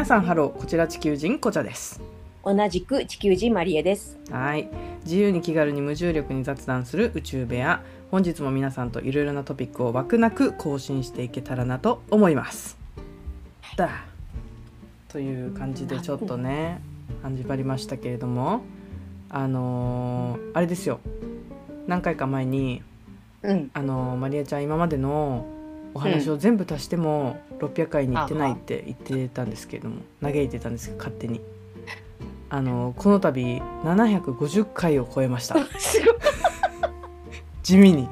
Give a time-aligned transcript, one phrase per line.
[0.00, 2.00] 皆さんハローこちら地球人こちゃです。
[2.42, 4.18] 同じく地球人マリエです。
[4.30, 4.66] はい。
[5.04, 7.82] 自由に気軽に無重力に雑談する宇宙部屋。
[8.10, 12.78] 本日も皆さんといろいろなトピックを枠なく更新していけたらなと思います。
[13.76, 14.06] だ。
[15.08, 16.80] という感じでちょっとね
[17.22, 18.62] 始まりましたけれども。
[19.28, 21.00] あのーあれですよ。
[21.86, 22.82] 何回か前に
[23.42, 23.70] うん。
[23.74, 25.44] あのーマリアちゃん今までの
[25.94, 31.40] お話を全部足しても600回に行ってないって言ってたんですけれども嘆いてたんですけど勝手に
[32.48, 33.40] あのーこの度
[33.84, 35.56] 750回を超えました。
[37.62, 38.08] 地味に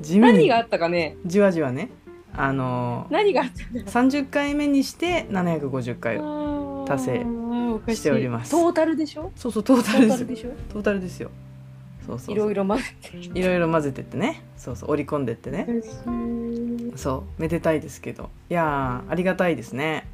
[0.00, 1.16] 地味に何があったかね。
[1.26, 1.90] じわじわね
[2.34, 6.88] あのー何があったんだろ30回目にして750回をう。
[6.88, 9.30] 達成しておりますトータルでしょ？
[9.36, 10.50] そうそうトートタルですよータルでしょ？
[10.72, 11.30] トータルですよ
[12.06, 12.84] そうそういろいろ混ぜ
[13.34, 14.42] いろいろ混ぜてってね。
[14.56, 14.90] そうそう。
[14.90, 15.64] 織り込んでってね。
[15.66, 16.96] て。
[16.96, 17.42] そう。
[17.42, 18.30] めでたいですけど。
[18.50, 20.06] いやーありがたいですね。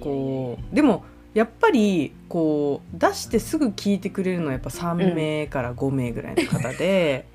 [0.00, 1.04] こうでも
[1.34, 7.26] やっぱりこう出してすぐ聞いてくれるのはやっぱ3名から5名ぐらいの方で、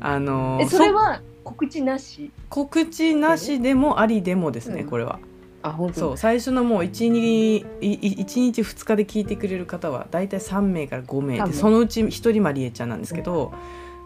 [0.00, 2.30] あのえ、それは告知なし？
[2.48, 4.88] 告知なしでもありでもですね、うん。
[4.88, 5.18] これは
[5.62, 11.46] あ、本そう最初のもう1日1日2日で聞いてくれる方は大体3名から5名3名。
[11.48, 13.52] でそのうち1人マリエちゃんなんですけど、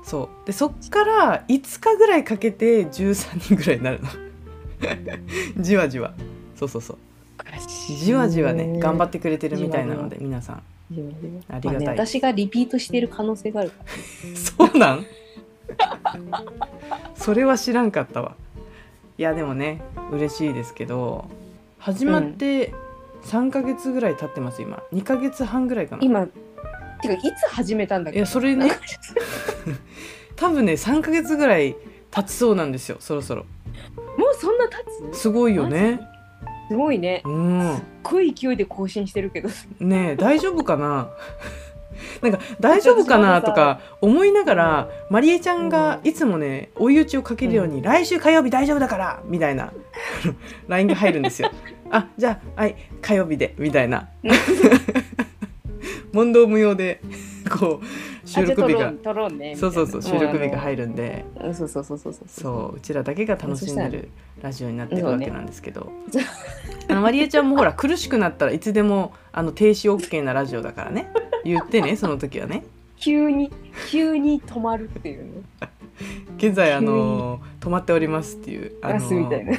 [0.03, 0.47] そう。
[0.47, 4.09] でそっから5日ぐらいかけて13人ぐらいになるの。
[5.63, 6.13] じわじわ。
[6.57, 6.99] そうそうそう。
[7.99, 10.57] じわじわね頑張ってくれてるみたいなので皆さん。
[10.57, 11.73] ありがたい。
[11.73, 13.73] まあね私がリピートしている可能性がある。
[14.35, 15.07] そうなん？
[17.15, 18.35] それは知らんかったわ。
[19.17, 19.81] いやでもね
[20.11, 21.27] 嬉しいですけど
[21.85, 22.73] 始まって
[23.25, 26.27] 3ヶ月ぐらい経ってます今2ヶ月半ぐらいかな今。
[27.03, 28.19] てか、いつ始めたんだっけ？
[28.19, 28.71] いやそれね
[30.37, 31.77] 多分ね3ヶ月ぐらい
[32.11, 33.45] 経ちそうなんですよそろそろ
[34.17, 34.77] もうそんな経
[35.13, 35.19] つ？
[35.21, 36.01] すごいよね
[36.71, 37.21] すごいね。
[37.27, 39.51] うんすっごい勢いで更新してるけど。
[39.81, 41.11] ねえ大丈夫かな？
[42.23, 43.43] なんか大丈夫かな？
[43.43, 49.73] とか思いながらまりえちゃんがいつもね追い打ちをかけるように、来週火曜日大丈夫だからみたいな
[50.69, 51.51] LINE が入るんですよ。
[51.91, 54.09] あじゃあはい火曜日でみたいな
[56.13, 57.01] 問答無用で
[57.51, 58.91] こう収録日が
[59.31, 59.55] ね。
[59.57, 60.85] そうそうそう収録日が入る。
[60.85, 62.29] るんでうんそうそうそうそうそう。
[62.29, 64.09] そううちらだけが楽しんでる
[64.41, 66.23] ラジオになってるわけなんですけど、そう
[66.89, 71.11] あのマリエちゃんもほら苦しくなったらいつでもあの停止 OK なラジオだからね
[71.45, 72.65] 言ってね その時はね
[72.97, 73.51] 急に
[73.91, 75.31] 急に止まるっていうね。
[76.39, 79.53] 現在あの止まっておりますっていうあガのスみたいな。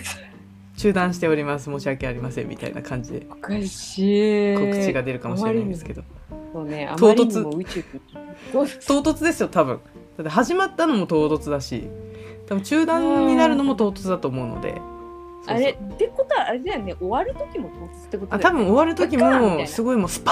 [0.78, 4.56] 中断しております申し訳ありませんみたいな感じでおかしい。
[4.56, 6.04] 告知が出るかもしれないんですけど、
[6.54, 6.88] そうね。
[6.92, 7.44] あ唐突。
[8.54, 9.80] 唐突ですよ多分
[10.18, 11.88] だって始まったのも唐突だし
[12.48, 14.82] 多分中断になるのも唐突だと思うので
[15.48, 16.96] あれってことはあれだよね。
[17.00, 18.64] 終わる時も唐突ってことあ多だよね。
[18.64, 20.32] 分終わる時もすごいもうスパ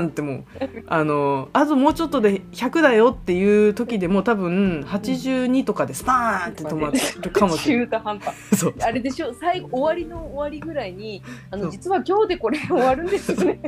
[0.00, 0.44] ーンってもう
[0.88, 8.34] あのあともうちょっとで100だよっていう時でも多分82とかでスパーンって止まるかもしれ中ない 途半端。
[8.58, 9.32] そうあれでしょ？
[9.34, 13.60] 最後終わりの終わりぐらいにあの実は今日でこれ終わるんですよね。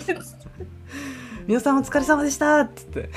[1.46, 3.12] 皆さんお疲れ様でしたって言って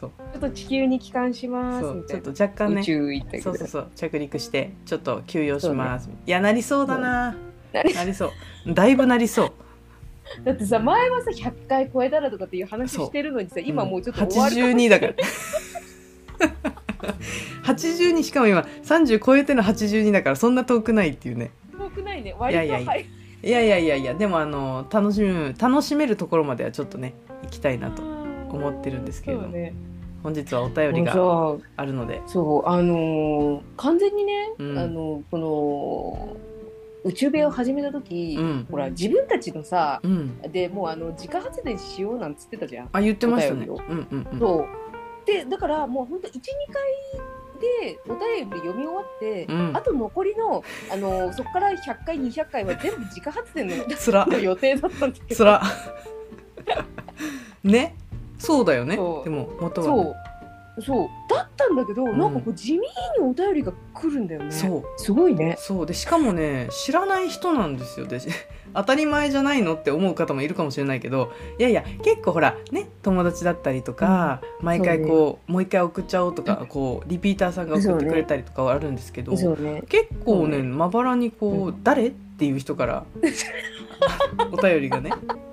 [0.00, 0.10] そう。
[0.36, 2.20] っと地球に帰還しますそうちょっ。
[2.22, 2.80] と若干ね。
[2.80, 3.42] 宇宙行ったけど。
[3.42, 3.90] そうそうそう。
[3.94, 7.36] 着陸してちょっと休養します、いやなりそうだな、
[7.72, 8.26] なりなりそ
[8.66, 8.74] う。
[8.74, 9.52] だいぶなりそう。
[10.44, 15.14] だってさ前はさ100回超えたらとかっていう話してるのにさ今もうちょっと終わるかも82だから。
[17.64, 21.50] 82しかも今30超えての82だからそんな遠くないっていうね。
[21.76, 22.34] 遠くないね。
[22.38, 22.90] 割といやいやいや。
[22.90, 23.06] はい。
[23.42, 29.72] いやいやいやでもあの楽しむ楽しめるところまではちょっとね行きたいなと思ってるんですけれども、ね
[30.22, 31.12] 本日はお便りが
[31.76, 32.22] あるので。
[32.26, 34.78] そうあのー完全にね、うん。
[34.78, 36.36] あのこの
[37.04, 38.66] 宇宙部屋を始めた時、うん。
[38.70, 40.38] ほら自分たちのさうん。
[40.52, 42.88] でもうあの自家発電しようなんつってたじゃん。
[42.92, 43.66] あ言ってましたね。
[43.66, 43.76] うん
[44.10, 44.38] うんうん。
[44.38, 44.66] そう。
[45.26, 46.40] でだからもうほんと12回
[47.60, 49.76] でお便り読み終わって、うん。
[49.76, 50.62] あと残りの
[50.92, 55.34] あのそこから100回200回は全部自家発電のの予定だったんだけど。
[55.34, 55.62] つら
[57.62, 57.96] ね
[58.40, 58.96] そうだよね。
[58.96, 59.00] で
[59.30, 60.16] も元はそ
[60.78, 60.82] う。
[60.82, 61.08] そう。
[61.28, 62.18] だったんだけど、ん。
[62.18, 62.86] なんかこう地味に
[63.20, 64.50] お便りが来るんだよね。
[64.50, 64.84] そう。
[64.96, 65.56] すごいね。
[65.58, 65.86] そう。
[65.86, 68.06] でしかもね知らない人なんですよ。
[68.06, 68.18] で
[68.72, 79.82] 当たり前じゃないのって思う方もいるかもしれないけどいやいや結構ほらね友達だったりとか、毎回こうもう一回送っちゃおうとか、こうリピーターさんが送ってくれたりとかはあるんですけど、ね。
[79.88, 82.08] 結構ねねまばらにこう、う誰？
[82.08, 83.04] っていう人から
[84.50, 85.10] お便りがね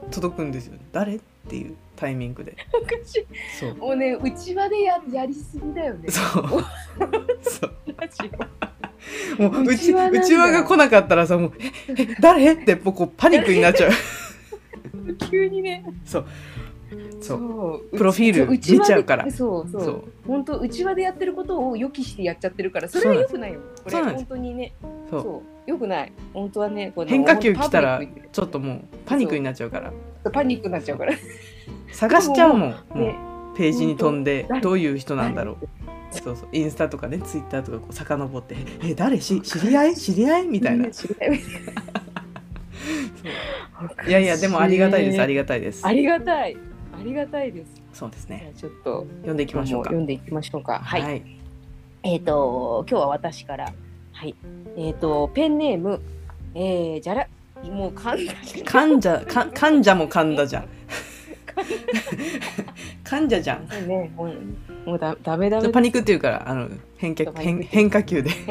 [0.09, 1.19] 届くんですよ誰？
[1.47, 2.55] っていうタイミングで。
[2.73, 3.25] おかしい
[3.57, 3.75] そう。
[3.75, 6.09] もうねうちわでややりすぎだよね。
[6.11, 6.43] そう。
[7.41, 7.73] そう。
[7.97, 8.29] ラジ
[9.39, 13.91] オもううちうちわが来なかったらさもう「ええ誰?」ってこうパニックになっちゃう。
[15.31, 15.85] 急にね。
[16.05, 16.25] そう
[17.21, 17.97] そう。
[17.97, 19.31] プロフィールそう内輪で見ちゃうから。
[19.31, 20.03] そうそう。
[20.25, 23.59] 本当内輪でやってることを予期してやっちゃってるからそれは良くないよ。
[23.83, 24.73] これ本当にね。
[25.09, 25.21] そう。
[25.21, 25.69] そう。
[25.69, 26.11] 良くない。
[26.33, 28.01] 本当はねこの変化球来たら
[28.31, 29.91] ちょっともうパニックになっちゃうから。
[30.31, 31.13] パニックになっちゃうから。
[31.91, 32.69] 探しちゃうもん。
[32.69, 33.15] もうね
[33.57, 35.67] ページに飛んでどういう人なんだろう。
[36.11, 36.47] そうそう。
[36.53, 39.19] インスタとかねツイッターとかこう遡って「え誰？
[39.19, 39.95] し知り合い？
[39.95, 40.85] 知り合い?」みたいな。
[40.85, 40.91] い。
[44.07, 45.21] いやいやでもありがたいです。
[45.21, 45.85] ありががたいです。
[45.85, 46.57] ありがたい
[46.99, 47.75] ありがたいです。
[47.75, 48.51] じゃそうですね。
[48.55, 49.89] あちょっと読んでいきましょうか。
[49.89, 50.79] 読んでいきましょうか。
[50.79, 51.23] はい、はい。
[52.03, 53.73] えっ、と今日は私から。
[54.11, 54.35] はい。
[54.75, 56.01] えっ、とペンネーム
[56.55, 57.27] えー、じゃら。
[57.63, 58.33] もう噛んだ
[58.65, 60.67] 患者か患者も噛んだじゃん。
[63.03, 63.67] 患者じゃん。
[63.87, 64.33] ねもう
[64.89, 68.29] もうだダメダメパニックっていうからあの変化変変化球で。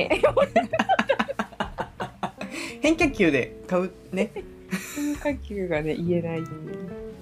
[2.83, 4.31] 変化球で買うね
[4.95, 6.43] 変化球がね言えない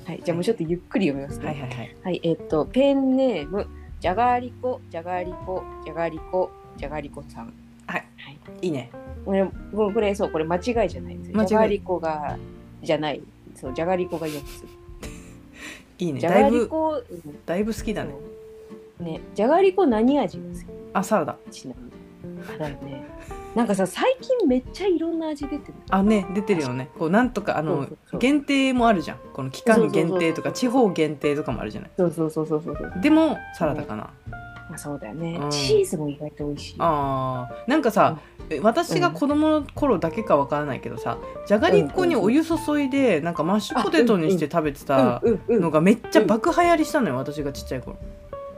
[0.07, 3.67] はいじゃあもうちょっとゆっくり読みますねはいはいはいはい、えっ、と、ペンネーム、
[4.01, 7.53] じゃがりこ、じゃがりこ、じゃがりこ、じゃがりこさん。
[7.87, 8.05] はい。
[8.19, 8.39] はい。
[8.61, 8.91] いいね
[9.25, 9.45] これ、
[9.75, 11.37] これこれそう、これ間違いじゃないんですよ。
[11.39, 12.39] 間違いじゃがりこが、
[12.83, 13.23] じゃない。
[13.55, 14.65] そう、じゃがりこが4つ。
[15.99, 18.15] いいねじゃがりこ、うんだいぶ好きだね
[19.01, 20.65] ね、じゃがりこ何味が好き？
[20.93, 22.43] あサラダちなみに。
[22.55, 23.05] あ、だよね。
[23.55, 25.75] なんかさ、最近めっちゃいろんな味出てる。
[25.91, 26.91] あね出てるよね。
[26.99, 29.19] こうなんとかあその限定もあるじゃん。
[29.33, 31.91] この期間限定とか地方限定とかもあるじゃない。
[31.97, 32.77] そうそうそうそうそう。
[33.01, 34.11] でもサラダかな。
[34.73, 35.39] あ、そうだよね。
[35.41, 35.51] うん。
[35.51, 36.75] チーズも意外と美味しい。
[36.79, 37.71] あー。
[37.71, 38.19] なんかさ
[38.51, 47.97] え私が子供の頃だけかわからないけどさじゃがりっこにお湯注いでなんかマッシュポテトにして食べてたうんうんのがめっちゃ爆流行りしたのよ私がちっちゃい頃。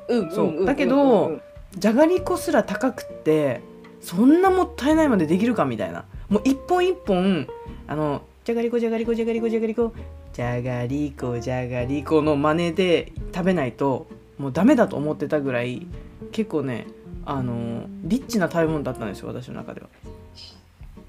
[0.09, 1.33] うんそううんうんだけどうん。
[1.35, 1.37] う。
[1.37, 1.43] ん
[1.77, 3.61] じゃがりこすら高くって
[4.07, 6.05] そんなもったいないまでできるかみたいな。
[6.29, 7.49] もう一本一本
[7.89, 9.93] あのじゃがりこじゃがりこじゃがりこじゃがりこ
[10.33, 14.07] じゃがりこじゃがりこの真似で食べないと
[14.39, 15.89] もうダメだと思ってたぐらい
[16.31, 16.87] 結構ね
[17.25, 19.89] あのリッチな食べ物だったんですよ私の中では。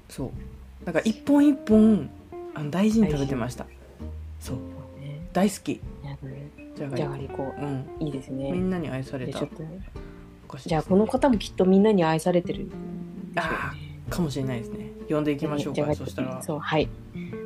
[0.08, 0.24] そ
[0.82, 0.84] う。
[0.84, 2.10] だから一本一本
[2.56, 3.64] あの大事に食べてました。
[4.40, 4.56] そう。
[5.00, 5.80] ね大好き。
[6.74, 6.96] じゃがりこ。
[6.96, 7.54] じゃがりこ。
[7.56, 7.86] うん。
[8.00, 8.50] いいですね。
[8.50, 9.46] みんなに愛された。
[10.56, 12.70] じゃあこの方もきっとみんなに愛されてる
[14.10, 14.90] かもしれないですね。
[15.02, 15.94] 読んでいきましょうか。
[15.94, 16.42] そしたら。
[16.42, 16.88] そうはい。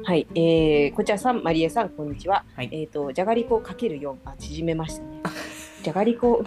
[0.05, 2.44] はいえー、こちらさんマリエさんこんにちは。
[2.56, 2.69] はい。
[2.73, 5.21] えっ、とじゃがりこかける4あ縮めましたね。
[5.83, 6.44] じゃがりこ。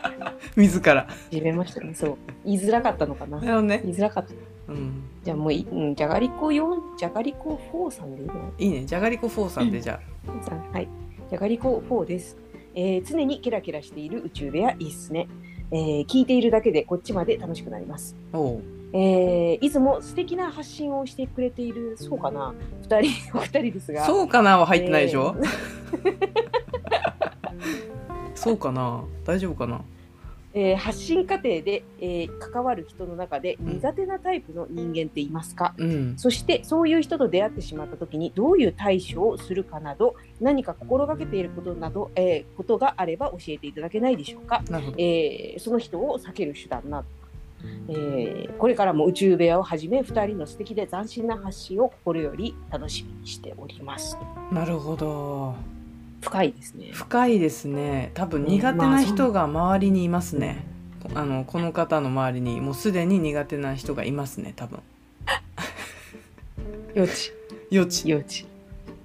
[0.56, 1.06] 自ら。
[1.30, 1.94] 縮めましたね。
[1.94, 2.16] そう。
[2.44, 3.38] 言いづらかったのかな。
[3.40, 3.80] なるほどね。
[3.84, 4.32] 言いづらかった。
[4.68, 5.02] うん。
[5.22, 8.52] じゃあもういうんじゃがりこ4じゃがりこ4さんでいいの？
[8.58, 8.84] いいね。
[8.84, 10.00] じゃがりこ4さんでじゃ
[10.42, 10.88] さんはい。
[11.30, 12.36] じゃがりこ4です、
[12.74, 15.28] えー常にキラキラしている宇宙部屋いいっすね、
[15.70, 18.14] えー聞いているだけでこっちまで楽しくなります。
[18.32, 24.04] あおうえーいつも素敵な発信をしてくれている、そうかな、二人、 お二人ですが。
[24.06, 26.16] そうかなは入ってないでしょ、えー。
[28.34, 29.04] そうかな？
[29.24, 29.82] 大丈夫かな？
[30.56, 33.66] えー発信過程で、えー関わる人の中でうん。
[33.80, 36.14] 苦手なタイプの人間っていますか、うん。
[36.16, 44.62] そしてそういう人と出会ってしまった時にどういう対処をするかなど何か心がけていることなど、えーことがあれば教えていただけないでしょうか、
[44.96, 47.08] えーその人を避ける手段など、
[47.88, 54.16] えーこれからも宇宙部屋をはじめ2人の素敵で斬新な発信を心より楽しみにしております。
[54.50, 55.54] なるほど。
[56.22, 56.90] 深いですね。
[56.92, 58.10] 深いですね。
[58.14, 60.64] 多分苦手な人が周りにいますね、
[61.14, 64.80] あのこの方の周りにもうすでに苦手な人がいますね多分。
[66.94, 67.12] 幼稚
[67.70, 68.46] 幼稚幼稚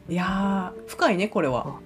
[0.10, 1.80] いやー深いねこれは。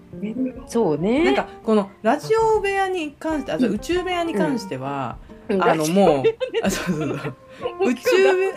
[0.67, 1.25] そうね。
[1.25, 5.17] なんかこのラジオ部屋に関してあ宇宙部屋に関しては、
[5.49, 5.63] うん。
[5.63, 6.23] あのもう
[6.63, 7.89] あそうそうそう。
[7.89, 8.01] 宇宙
[8.33, 8.53] 部屋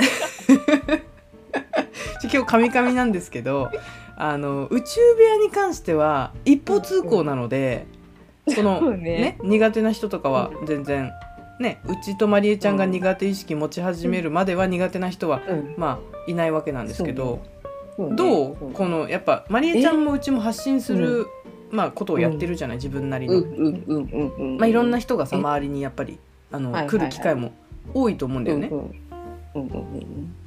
[2.23, 3.71] 今日カミカミなんですけど
[4.17, 7.87] あの宇宙部屋に関しては一方通行なので、
[8.55, 8.99] このそうね。
[8.99, 11.13] ね苦手な人とかは全然
[11.59, 15.75] ねうちとまりえちゃんが苦手意識持ち始めるまでは苦手な人はうん。
[15.77, 17.41] まあいないわけなんですけど、
[17.99, 21.26] どうこのやっぱまりえちゃんもうちも発信する、
[21.71, 23.43] まあ、ことをやってるじゃない自分なりの、うん。
[23.43, 26.19] うんうんうんうんまあ、いろんな人がさえ周りにやっぱり
[26.53, 27.53] あの、来る機会も
[27.95, 28.71] 多いと思うんだよね、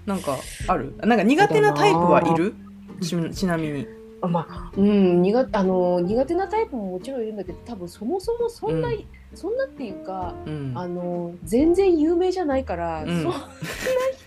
[0.05, 0.37] なんか
[0.67, 0.95] ある？
[0.97, 2.53] なんか苦手なタイプはいる？
[3.01, 3.87] ちちなみに。
[4.21, 10.73] あまあ、うん、苦あの苦手なタイプももちろんいるんだけど多分そもそもそんな、うそんなっていうかうん。
[10.75, 13.23] あの全然有名じゃないから、うん。
[13.23, 13.49] そんな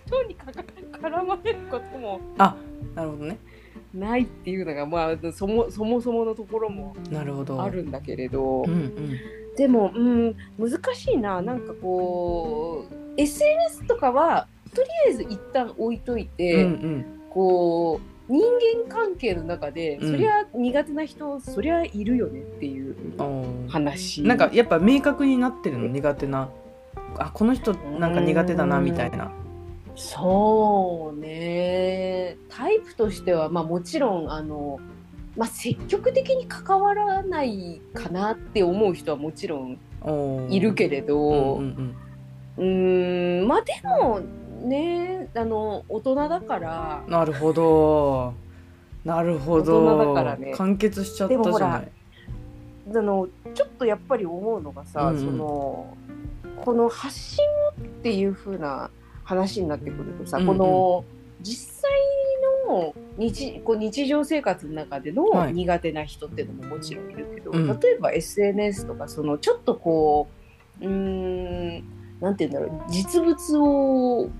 [0.06, 0.64] 人にかか
[1.02, 2.56] 絡まれることもあ
[2.94, 3.38] なるほどね。
[3.94, 7.62] ないっていうのが、まあ、そもそもそものところもなるほど。
[7.62, 9.18] あるんだけれど、うんうん。
[9.56, 11.40] でも、うん、難しいな。
[11.42, 17.04] なんかこう SNS とかはとりあえず一旦置いというんて、うん。
[17.30, 18.40] こう人
[18.86, 20.10] 間関係の中で、うん。
[20.10, 22.96] そりゃ苦手な人そりゃいるよねっていう
[23.68, 24.22] 話。
[24.22, 26.50] なんかやっぱ明確になってるの苦手な。
[27.18, 29.30] あこの人なんか苦手だなみたいな
[29.94, 32.36] そうね。
[32.48, 34.80] タイプとしては、まあ、もちろんあの、
[35.36, 39.78] まあ、積極的に関わらないかなって思う人はもちろん
[40.50, 41.96] いるけれうんど、うん。
[42.58, 44.20] うーんまあでも
[44.66, 48.34] ねあの大人だからうんなるほど。
[49.04, 50.52] なるほど、だからね。
[50.54, 51.92] 完結しちゃったじゃない。
[52.94, 55.20] あのちょっとやっぱり思うのがさ、うんうん。
[55.20, 55.96] その
[56.64, 58.90] この発信をっていう風な
[59.24, 60.58] 話になってくるとさ、うんうん。
[60.58, 61.04] この
[61.40, 61.90] 実際
[62.68, 65.52] の日こう日常生活の中でのはい。
[65.52, 67.66] 苦手な人っていうのももちろんいるけど、うん。
[67.80, 70.28] 例えば SNS とかそのちょっとこ
[70.80, 71.84] ううーん
[72.20, 74.30] なんて言うんだろう実物を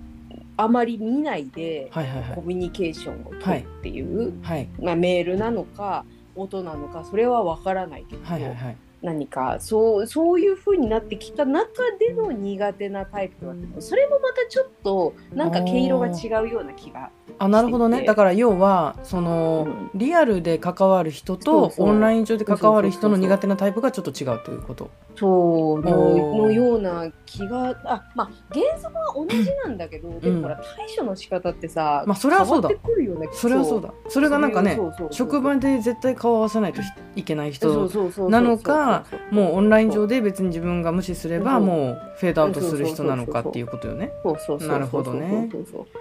[0.57, 2.35] あまり見ないではいはいはい。
[2.35, 4.69] コミュニケーションを取るっていう、はい。
[4.81, 18.05] まあ、メールなのか音なのかそれは分からないけど、はいはいはい何かそうそういう風になってきた中での苦手なタイプとかってそれもまたちょっとなんか毛色が違うような気があなるほどね。
[18.05, 24.91] だから要はその、うリアルで関わる人そとオンライン上で関わる人の苦手なタイプがちょっと違うということ。
[25.17, 32.69] そうのような気があまあ原則は同じなんだけど、でもほら対処の仕方ってさ、まあそれはそうだ。
[32.69, 33.93] 変わってくるよねそれはそうだ。
[34.09, 34.79] それがなんかね
[35.11, 36.81] 職場で絶対顔合わせないと
[37.17, 38.31] いけない人そうそうそう。
[38.31, 44.13] なのかそうそうそうもうオンライン上で別に自分が無視すればもうフェードアウトする人なのかっていうことよね。
[44.61, 45.49] なるほどね。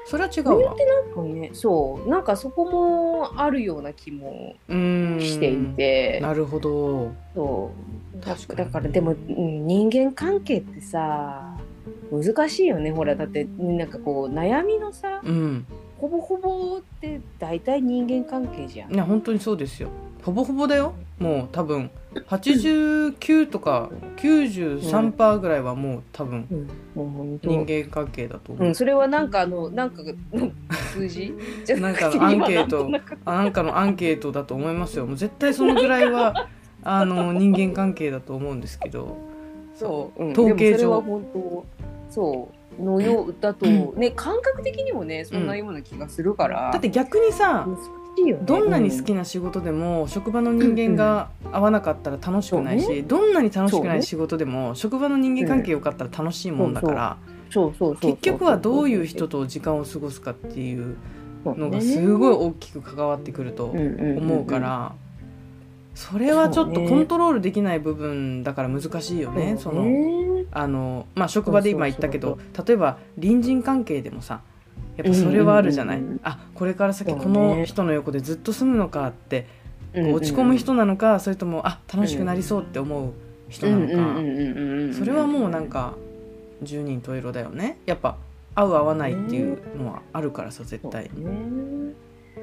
[0.06, 0.54] それは違うわ。
[0.54, 1.50] そうなんかね。
[1.54, 2.10] そう。
[2.10, 6.20] なんかそこもあるような気もしていて。
[6.22, 7.12] なるほど。
[7.34, 7.72] そ
[8.16, 8.26] う。
[8.26, 8.58] だ確かに。
[8.58, 11.58] だからでも、うん人間関係ってさ
[12.12, 12.92] 難しいよね。
[12.92, 15.66] ほらだってなんかこう悩みのさうん
[16.02, 18.92] ほぼほぼって大体人間関係じゃん。
[18.92, 19.90] いや本当にそうですよ。
[20.24, 20.96] ほぼほぼだよ。
[21.20, 21.92] もう多分
[22.28, 26.68] 89とか93%ぐらいはもう多分
[27.44, 30.02] 人間関係だと思う、うん、それはなんかあのなんか
[30.34, 30.52] の
[30.92, 31.36] 数字？
[31.66, 35.06] じ ゃなんかのアンケート今なんかのアンケートだと思いますよ。
[35.06, 36.48] もう絶対そのぐらいは
[36.84, 39.18] あの人間関係だと思うんですけど。
[39.76, 40.90] そう、うん、統計上。
[40.94, 41.66] は本当
[42.10, 47.68] そうのようだと、ね感覚的にもねそんなような気がするから、だって逆にさ
[48.44, 57.18] どんなに好きな仕事でも職場の人間が合わなかったら楽しくないし、どんなに楽しくない仕事でも職場の人間関係良かったら楽しいもんだから、
[58.02, 60.98] 結局はどういう人と時間を過ごすかっていう
[61.46, 64.94] のがすごい大きく関わってくると思うから、
[65.96, 69.56] それはちょっとコントロールできない部分だから難しいよね。
[69.58, 74.42] そのねあのまあ、職場で今言ったけど例えば隣人関係でもさ
[74.98, 79.48] やっぱそれはあるじゃない、うんうんうんあこれから先この人の横でずっと住むのかって
[79.96, 83.14] こう落ち込む人なのか、それともあ楽しくなりそうって思う
[83.50, 85.96] 人なのか、それはもうなんか
[86.62, 87.78] 十人十色だよね。
[87.86, 88.16] やっぱ
[88.56, 91.10] 合う合わないっていうのはあるからさ絶対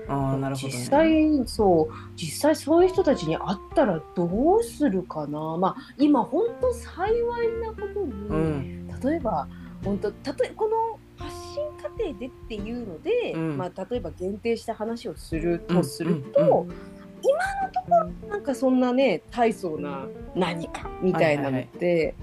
[0.09, 0.75] ああなるほどね。
[0.75, 5.57] 実際そう実際そういう人たちに会ったらどうするかな。
[5.57, 8.89] まあ今本当幸いなことに、うん。
[9.03, 9.47] 例えば
[9.85, 13.59] 本当例えこの発信過程でっていうので、うん。
[13.59, 15.77] まあ、例えば限定した話をするうん。
[15.77, 16.75] とすると、うんう
[17.23, 22.15] 今のところなんかそんなね大層な何かみたいなのって、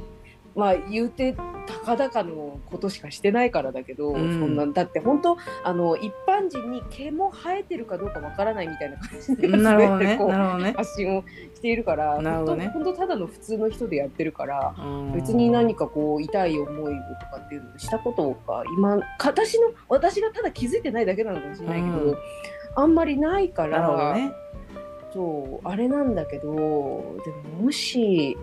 [0.55, 4.39] まあ言うてたかだかのことしかしてないからだけど、うん。
[4.39, 10.63] そんなだって本当あの一般人に毛も生えてるかどうかわからないみたいな感じでなるほどね。
[10.63, 10.73] ね。
[10.77, 12.69] 発信をしているからなるほどね。
[12.73, 14.75] 本当ただの普通の人でやってるから。
[14.77, 22.15] うん別に何かこう痛い思いをとかっていうのをしたことが今私の私がただ気づいてないだけなのかもしれないけど、うん。
[22.75, 24.31] あんまりないからなるほどね。
[25.13, 28.37] そうあれなんだけどでももし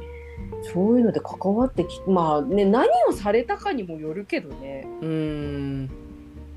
[0.72, 4.86] そういうので関わってきまあね何をされたかにもよるけどね。
[5.00, 5.86] うーん。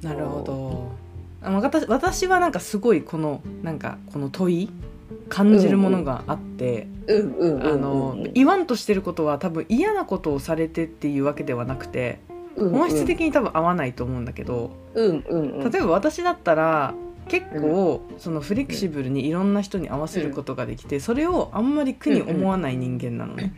[0.01, 0.91] なるほど。
[1.41, 4.69] あの私私はなんかすごいこのなんかこの問い
[5.29, 12.19] 感じるものがあって、うんうんあの言わんとしてることは多分嫌なことをされてっていうわけではなくて
[12.57, 15.71] 本質的に多分合わないと思うんだけどうんうんうん。
[15.71, 16.95] 例えば私だったら
[17.27, 23.53] 結構そのフレキシブルにいろんな人に合わせることができてそれをあんまり苦に思わない人間なのね。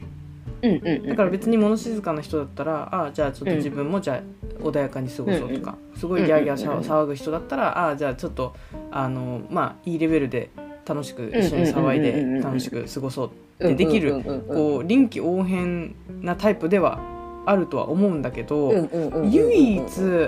[0.62, 0.72] うん。
[0.72, 8.56] うんうんだから別に物静かな人だったらああじゃあちょっと自分もじゃあ穏やかに過ごそうとかすごいギャーギャー騒ぐ人だったらああじゃあちょっと
[8.90, 10.50] あのまあいいレベルで
[10.88, 17.00] 楽しく一緒に騒いで楽しく過ごそうでできるうんうんうんうんこう臨機応変なタイプでは
[17.46, 19.32] あるとは思うんだけど、うんうんうんうんうん。
[19.32, 19.82] 唯一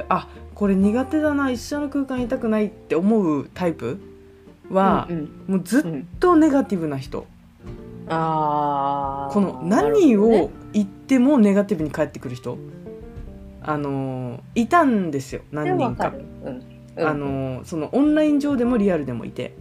[0.10, 0.28] あ
[0.60, 3.98] これ苦手だな一緒の空間いたくないって思うタイプ？
[4.70, 5.56] は、うんうん。
[5.56, 7.26] もうずっうんとネガティブな人、
[8.10, 9.34] あー。
[9.34, 12.58] この何を言ってもネガティブに返ってくる人。
[13.62, 16.04] あのーいたんですよ何人か。
[16.06, 16.26] わる。
[16.44, 16.64] うん。
[16.98, 17.08] うん。
[17.08, 19.56] あのーそのオンライン上でもリアルでもいて。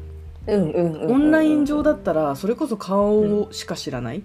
[0.49, 4.25] うんうんうんうんオンライン上だったらそれこそ顔しか知らない、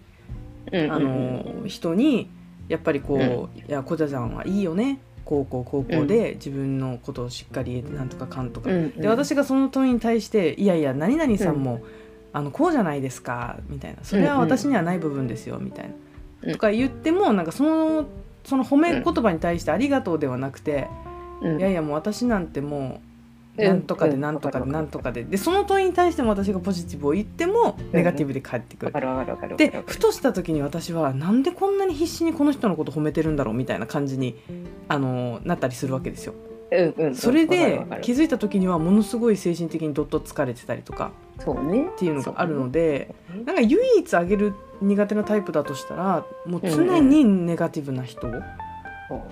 [0.71, 2.31] うんあのー人に
[2.67, 8.91] やっぱりこう「いやこじゃちゃんはいいよね高校高校で自分のことをしっかりなんとかかんとか」うんうん。
[8.97, 11.81] で私がその問いに対して「いやいや何々さんも、
[12.33, 18.05] あのこうじゃないですか」みたいな「それは私にはない部分ですよ」みたいな、うんとか言ってもなんかその
[18.43, 20.87] その褒め言葉に対して「ありがとう」ではなくて
[21.41, 22.99] うん「いやいやもう私なんてもううん
[23.57, 24.21] なんとかでうん。
[24.21, 28.93] なんとかでなんとかで」でその問いに対しても私がポジティブを言ってもネガティブで返ってくる。
[29.57, 34.35] でふとした時に私はなんでこんなに必死にこの人のこと褒めてるんだろうみたいな感じに
[34.87, 36.33] あのなったりするわけですよ。
[36.71, 37.15] うんうん。
[37.15, 43.13] それで気づいた時にはものすごい精神的にどっと疲れてたりとかそうねっていうのがあるので
[43.45, 48.27] なんか唯一あげる苦手なタイプだとしたらもう常にネガティブな人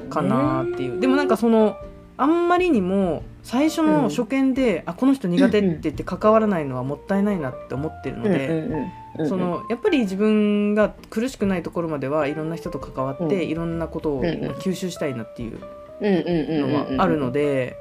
[0.09, 1.75] かなっていう、でもなんかその
[2.21, 8.91] あんまりにも最初の初見で、あこの人苦手って言って関わらないのはもったいないなって思ってるので、うんうんうん
[9.27, 13.41] そのやっぱり自分が苦しくないところまではいろんな人と関わって、うん。
[13.41, 14.31] いろんなことをうんうん。
[14.51, 15.59] 吸収したいなっていう
[15.99, 16.71] うんうんうんうんうん。
[16.71, 17.75] のはあるので、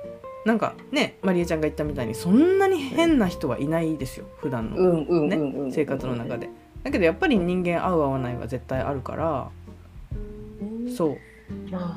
[0.44, 6.50] なんかねまりえちゃんが言ったみたいにそんなに変な人はいないですよ普段のうんうんうんうんうん生活の中で。
[6.82, 9.50] だけどやっぱり人間合う合わないは絶対あるから
[10.96, 11.08] そう。
[11.10, 11.29] まあ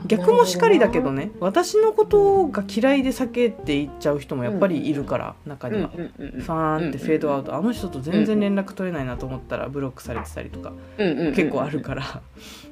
[0.08, 5.90] 逆もしかりだけどなね私のことが嫌いで避けていっちゃう人もやっぱりいるから中には。
[5.94, 7.56] うんうんうんファーンってフェードアウト。
[7.56, 12.22] あの人と全然連絡取れないなと思ったらブロックされてたりとかうんうんうん結構あるから。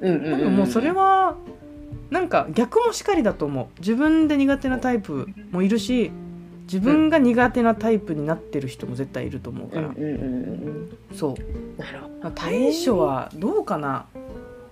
[0.00, 1.36] うんうんうん多分もうそれは
[2.10, 3.66] なんか逆もしかりだと思う。
[3.80, 6.10] 自分で苦手なタイプもいるし
[6.64, 11.34] 自分が苦手なタイプになってる人も絶対いると思うから、うんうんうんうんそう。
[12.34, 14.06] 対処はどうかな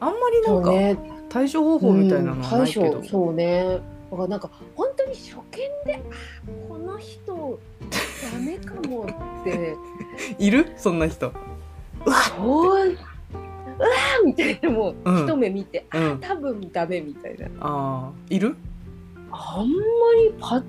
[0.00, 0.62] あんまりなん
[0.96, 3.78] か対処方法みたいなのはないけど、うんそうね。
[4.10, 7.60] だからなんか本当に初見であこの人
[8.32, 9.06] ダメかも
[9.40, 9.76] って。
[10.38, 10.72] いる？
[10.76, 11.32] そんな人。
[12.04, 15.24] そううわーみたいなもう、うん。
[15.26, 16.18] 一目見てうん。
[16.20, 17.46] 多分ダメみたいな。
[17.60, 18.34] あー。
[18.34, 18.56] いる？
[19.30, 19.74] あんま
[20.18, 20.62] りパッ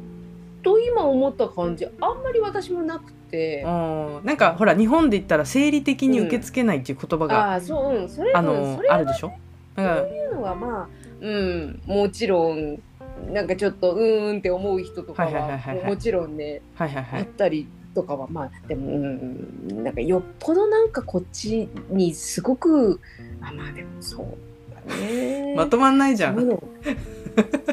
[0.61, 3.63] と今思った感じあんまり私もなくて。
[3.63, 8.09] なんかほら日本で言ったら生理的に受け付けないっていう言葉が、ああそううん。
[8.09, 9.31] それあうんのそれあるでしょ？
[9.75, 10.87] だからいうのはまあ
[11.19, 11.81] うん。
[11.85, 12.79] もちろん
[13.33, 17.21] なんかちょっとうーんって思う人とかはもちろんねはいはいはい。
[17.21, 19.83] あったりとかはまあでもうん。
[19.83, 22.99] なんかよっぽどなんかこっちにすごく
[23.41, 24.25] あまあでもそう
[24.89, 25.53] だね。
[25.57, 26.35] まとまんないじゃん。
[26.35, 26.59] そう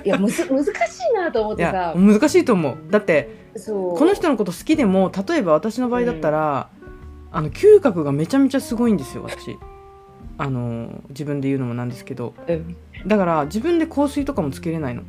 [0.05, 0.71] いやむず難し
[1.11, 1.95] いなと思ってさ。
[1.97, 2.77] 難しいと思う。
[2.91, 6.69] だってそうこの人のこと好きでも例えば私の場合だったら、
[7.31, 9.59] あの嗅覚がめちゃめちゃすごいんですよ私。
[10.39, 12.35] あの自分で言うのもなんですけど。
[12.47, 12.77] うん。
[13.07, 15.03] だから自分で香水とかもつけれないの。
[15.03, 15.09] うん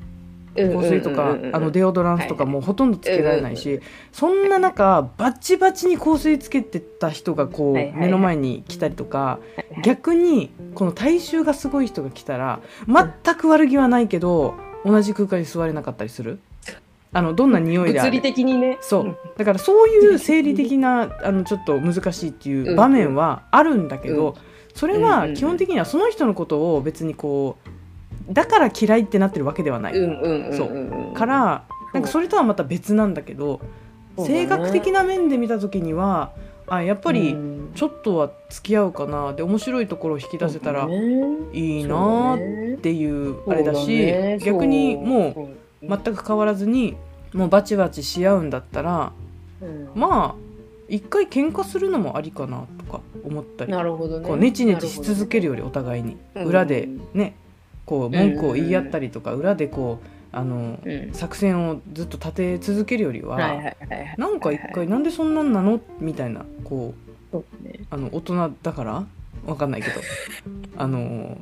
[0.56, 1.48] 香水とか、うんうん。
[1.48, 3.80] うんあのデオドランスとかもほとんどつけられないし、
[4.12, 9.40] そんな中バチバチに香水つけてた人がこう、目の前に来たりとか
[9.84, 16.40] 逆にこの体臭がすごい人が来たら全く悪気はないけど同じ空間に座れなかったりする
[17.12, 18.78] あのどんな匂いであ物理れ的にね。
[18.82, 19.18] そう。
[19.38, 24.34] だからそういう生理的なあのちょっと難しいっていう場面はあるんだけど、うん。
[24.76, 27.58] それは基本的にはその人のことを別にこ
[28.30, 31.14] うだから嫌いってなってるわけではない、うんうんうんそうん。
[31.16, 33.60] からなんかそれとはまた別なんだけど、
[34.18, 36.32] 性格的な面で見た時には
[36.68, 37.60] あやっぱりうん。
[37.76, 46.98] ちょっとは付き合うかなで面白いところを引き出せたらいいなーっていうあれだし逆にもう全く変わらずに
[47.34, 49.12] もうバチバチし合うんだったら
[49.62, 49.90] うん。
[49.96, 50.50] まあ
[50.88, 53.72] 一回喧嘩するのもありかなとか思ったり。
[53.72, 54.28] なるほどね。
[54.28, 56.18] こうネチネチし続けるよりお互いに。
[56.36, 56.46] うん。
[56.46, 57.36] 裏でね
[57.86, 61.14] こう文句を言い合ったりとか裏でこうあのうん。
[61.14, 63.38] 作戦をずっと立て続けるよりは、
[64.18, 65.80] なんか一回なんでそんなんなの？
[66.00, 66.94] みたいなこ
[67.34, 67.82] うね。
[67.90, 69.06] あの大人だから？
[69.46, 70.02] わかんないけど。
[70.78, 71.38] あの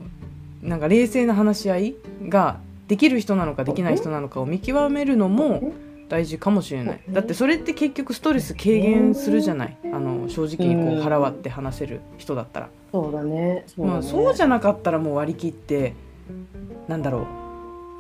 [0.62, 1.96] なんか冷静な話し合い
[2.28, 5.74] ができる人なのかできない人なのかを見極めるのも
[6.10, 7.02] 大事かもしれない。
[7.10, 9.78] だってそれって結局ストレス軽減するじゃない？
[9.94, 13.66] あの正直にこう腹割って話せる人だったら、そうだね。
[13.68, 13.94] そうだね。
[13.94, 15.94] まあ、そうじゃなかったらもう割り切って
[16.88, 17.28] なんだろ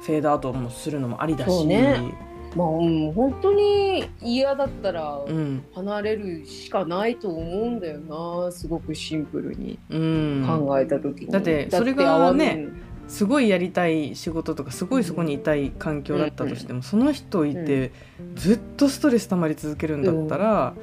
[0.02, 1.47] うフェードアウトもするのもありだし。
[1.50, 2.13] そうね。
[2.56, 5.65] まあうん本当に嫌だったらうん。
[5.76, 9.78] 離れるしかないと思うんだよなすごくシンプルに。
[9.89, 10.45] うん。
[10.47, 12.69] 考えた時に、だってそれがね
[13.07, 17.91] すごいやりたい仕事とかすごいそこにいたい環境だったとしても、その人いて
[18.35, 20.73] ずっとストレス溜まり続けるんだったら、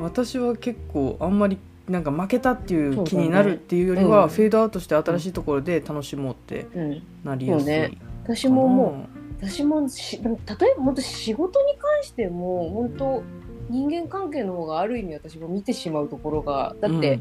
[0.00, 7.92] 私は結構あんまりなんか負けたっていう気になるっていうよりは、うんフェードアウトして新しいところで楽しもうってうん、なりやすいね。
[8.24, 9.06] 私もも
[9.40, 13.22] う私もし例えば本当仕事に関しても本当
[13.70, 17.20] 人間関係の方がある意味私も見てしまうところがだって、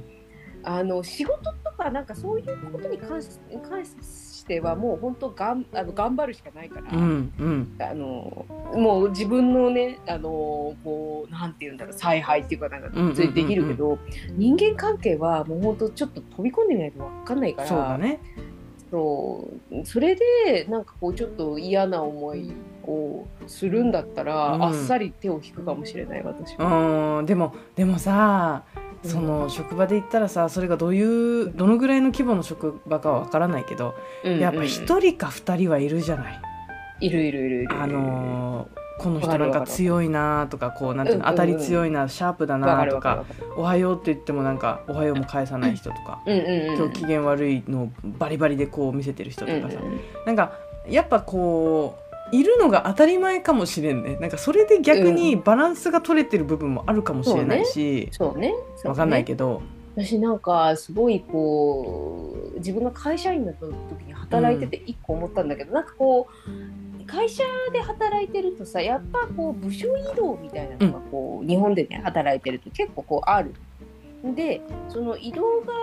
[0.63, 3.29] あの仕事とかなんかそういうことに関し
[3.69, 7.75] 関してはもう本当がんあの頑張るしかないから、うんうん。
[7.79, 13.99] あのもう自分のねあのこうなんて言うんだろう采配っていうかなんかできるけど、
[14.31, 18.19] 人間関係はもう本当ちょっと飛び込んでみないと分かんないからそうだね。
[18.89, 19.85] そう。
[19.85, 22.53] それでなんかこうちょっと嫌な思い
[22.85, 24.63] をするんだったら、うん。
[24.63, 27.19] あっさり手を引くかもしれない私は。
[27.19, 36.39] うんでもでもさうんその職場で言ったらさそれがどういうどのぐらいの規模の職場かは分からないけどうんやっぱ一人か二人はいるじゃない？
[36.99, 37.81] いるいるいるいる。
[37.81, 43.25] あのーこの人なんか強いなとかこうなんていうのうんうんうん当たり強いなシャープだなとか。
[43.55, 46.77] おはようって言ってもなんかおはようも返さない人とかうんうんうん。
[46.77, 50.51] 今日機嫌悪いのをバリバリでこう見せてる人とかさうんうんなんか
[50.89, 54.17] やっぱこういるのが当たり前かもしれんね。
[54.17, 58.53] なんかそれで逆にバランスが取れてる部分もあるかもしれないし、そうね。
[58.75, 58.89] そうね。
[58.89, 59.61] わかんないけど、
[59.95, 63.73] 私なんかすごいこう自分が会社員だった時
[64.05, 66.27] に働いてて一個思ったんだけど、なんかこ
[66.99, 73.53] う会社で働いてるとさやっぱこう部署移動みたいなのがこう、日本でね働いてると結構こうある。
[74.35, 75.73] でその移動が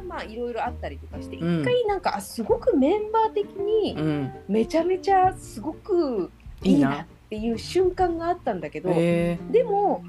[0.00, 1.64] まあいろいろあったりとかして一うん。
[1.64, 6.30] 回なんか、あすごくメンバー的にうん、めちゃめちゃすごく
[6.62, 7.02] いいな。
[7.02, 9.38] っていう瞬間があったんだけど、え。
[9.50, 10.04] でも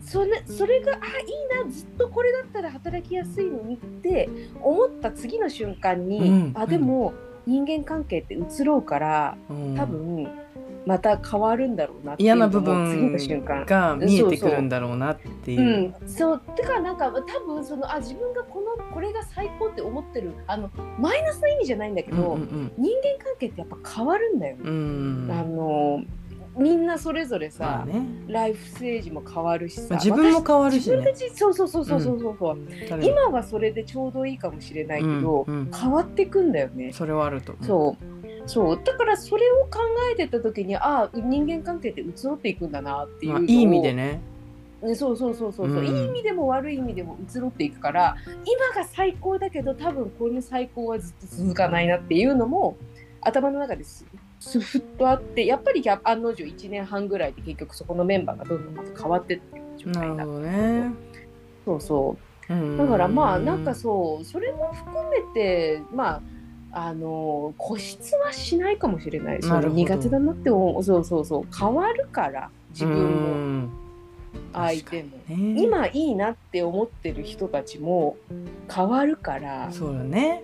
[0.00, 0.98] それそれがあい
[1.60, 4.28] いなずっとこれだったら働きやすいのにって
[4.60, 6.52] 思った次の瞬間に、うん。
[6.54, 7.12] あでも
[7.46, 9.76] 人間関係って移ろうからーうん。
[9.76, 10.28] 多分
[10.86, 12.74] また変わるんだろうな嫌な部分。
[13.64, 15.94] が見えてくるんだろうなっていう。
[16.00, 16.04] う。
[16.04, 16.42] ん、そう。
[16.56, 22.72] てかなんか多分そのあ自分がこのこれが最高って思ってるあのマイナスな意味じゃないんだけうんど、うん。
[22.76, 25.28] 人間関係ってやっぱ変わるんだよ、うん。
[25.30, 26.02] あの
[26.56, 30.96] みんなそれぞれさ、まあね、ライフステージも変わるしさ、まあ自分も変わるしね。
[30.96, 33.08] 私自分たちそうそうそうそうそうそう、誰も。
[33.08, 35.70] 今はそれでちょうどいいかもしれないけど、うんうん。
[35.72, 36.92] 変わってくんだよね。
[36.92, 37.54] それはあると。
[37.62, 38.13] そう
[38.46, 38.80] そう。
[38.82, 39.80] だからそれを考
[40.12, 44.20] えてた時にああ人間関係って移ろっていくんだなっていうまあ、いい意味でね。
[44.82, 45.86] ねそうそうそうそうそう、うん。
[45.86, 52.76] いい意味でも悪い意味でも移ろっていくから今が最高だけど多分この最高はずっと続かないなっていうのも
[53.22, 54.04] 頭の中です
[54.40, 60.90] すふっとあってやっぱりや案の定1年半ぐらいで結局そこのメンバーがどんどんまた変わってってる状態になってね。
[61.64, 62.16] そうそ
[62.50, 62.52] う。
[62.52, 62.76] うん。
[62.76, 66.22] だからまあなんかそうそれも含めてまあ
[66.76, 69.42] あの固執はしないかもしれない。
[69.42, 69.68] そなるほど。
[69.70, 70.82] の苦手だなって思う。
[70.82, 71.56] そうそうそう。
[71.56, 73.68] 変わるから自分もも
[74.52, 78.16] 相手も、ね、今いいなって思ってる人たちも
[78.68, 79.68] 変わるから。
[79.70, 80.42] そうだね。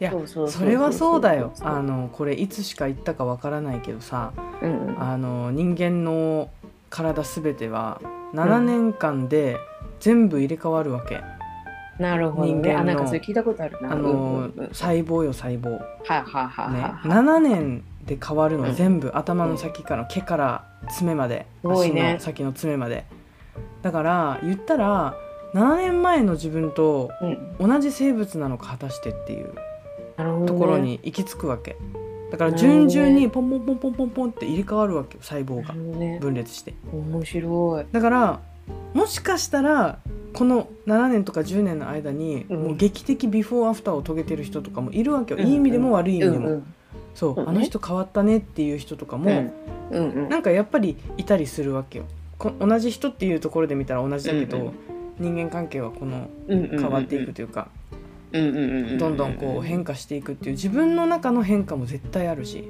[0.00, 1.52] いやそれはそうだよ。
[1.60, 4.32] あのこれいつしか言ったかわからないけどさ、
[4.62, 5.02] うんうん。
[5.02, 6.50] あの人間の
[6.88, 8.00] 体すべては
[8.34, 9.56] 7年間で
[9.98, 11.20] 全部入れ替わるわけ。
[11.98, 13.78] なるほど人間のねあなんかそれ聞いたことある。
[13.80, 15.78] なあの、細胞よ細胞。
[16.04, 18.74] はははね、は7年で変わるの、うん。
[18.74, 21.46] 全部頭の先から毛から爪まで。
[21.62, 23.04] 足の先の爪まで。
[23.82, 25.16] だから言ったら
[25.54, 27.68] 7年前の自分とうん。
[27.68, 29.52] 同じ生物なのか果たしてっていう。
[30.46, 31.76] ところに行き着くわけ。
[32.30, 35.68] だから順々にポンポンポンポンポンポンって入れ替わるわけよ細胞な
[36.14, 36.74] が分裂して。
[36.92, 37.86] 面白い。
[37.92, 38.40] だから
[38.94, 39.98] もしかしたら
[40.34, 42.62] この7年とか10年の間に、うん。
[42.64, 45.46] もう劇的ビフォーアフターを遂げてる人とかもいるわけよ、うん。
[45.46, 46.62] いい意味でも悪い意味でも、
[47.14, 49.52] そう、あの人変わったねっていう人とかも、うん。
[49.90, 50.28] うんうん。
[50.28, 52.04] なんかやっぱりいたりするわけよ。
[52.36, 54.72] こ同じ人っていうところで見たら同じだけど、
[55.20, 57.68] 人間関係はこの変わっていくというか、
[58.32, 62.64] うんうんうんうんどんどんこう変化していくっていう自分の中の変化も絶対あるし。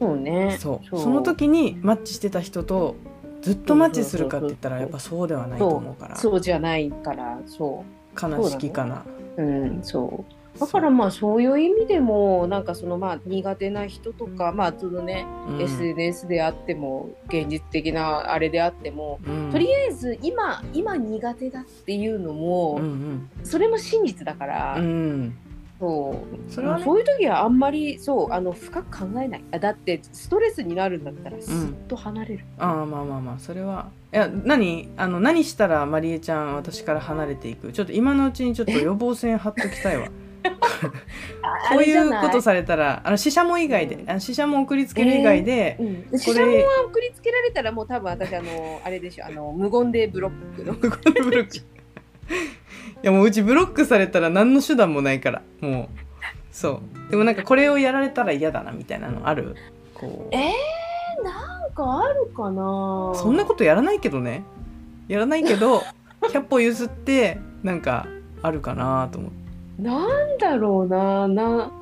[0.00, 0.56] そうね。
[0.60, 0.98] そう。
[0.98, 2.94] その時にマッチしてた人と
[3.44, 6.16] ずっとマッチするかって言ったらやっぱそうではないと思うから。
[6.16, 7.84] そうじゃないからそ
[8.20, 9.04] 悲しきかな。
[9.36, 10.24] ううんそ
[10.56, 10.60] う。
[10.60, 15.60] だからまあそういう意味でもなんかそのまあ苦手な人とかまあそのね、うん。
[15.60, 19.50] SNS であっても現実的なあれであっても、うん。
[19.50, 25.38] とりあえず今今苦手だっていうのも、うんそれも真実だから、うんうん
[25.80, 26.52] そう。
[26.52, 26.84] それはね。
[26.84, 29.44] そういう時はあんまりそうあの深く考えない。
[29.52, 33.88] あだってストレスになるんだったらすっと離れる、ああまあまあまあそれは。
[34.12, 34.88] いや何？
[34.96, 37.72] あの何したらまりえちゃん私から離れていく？
[37.72, 40.08] ちょっと今のうちにちょっと予防線張っときたいわ。
[40.44, 40.48] あ
[41.72, 45.78] こういうことさ、されたらあの死者も以外であの死者も送りつける以外で、
[46.10, 50.62] うん、シシャモは送りつけられたらもう多分私あのあれでしょあの無言でブロック。
[50.64, 50.92] のブロ
[51.40, 51.56] ック。
[51.56, 51.60] い
[53.04, 55.42] やもううちブロックされたら何の手段もないから。
[55.60, 55.88] もう
[56.50, 57.10] そう。
[57.10, 59.56] でもなんかこれをやられたら嫌だなみたいなのある？
[59.94, 60.34] こう。
[60.34, 63.12] えー、なんかあるかな？
[63.14, 64.42] そんなことやらないけどね。
[65.08, 65.82] やらないけど
[66.22, 68.06] 100歩譲ってなんか
[68.40, 71.28] あるかなと思ってなんだろうな。
[71.28, 71.72] な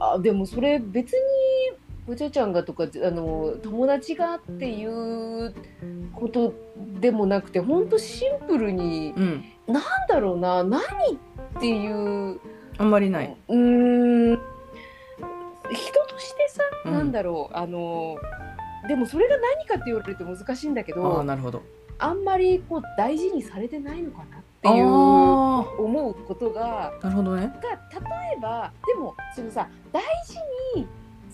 [0.00, 1.18] あでもそれ別に
[2.12, 5.54] ぶちゃちゃんがとかあの友達がっていう
[6.14, 6.52] こと
[7.00, 9.44] でもなくてほんとシンプルにうん。
[9.66, 12.38] なんだろうな何っていう
[12.76, 13.36] あんまりない。
[13.48, 14.38] うーん
[15.70, 16.92] 人としてさ、うん。
[16.92, 18.18] なんだろうあの
[18.88, 21.62] でもそれが何かって言われると難しいんだけああどなるほど。
[21.98, 27.46] あんまりこう大事にされてないのかなってあいうあ思うことがなるほどね。
[27.46, 30.36] が例えばでもそのさ大事
[30.78, 30.86] に